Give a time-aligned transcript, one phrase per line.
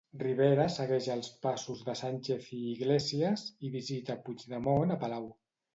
[0.21, 5.33] Rivera segueix els passos de Sánchez i Iglesias, i visita Puigdemont a palau.